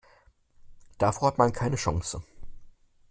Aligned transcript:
Davor 0.97 1.27
hat 1.27 1.37
man 1.37 1.53
keine 1.53 1.75
Chance. 1.75 2.23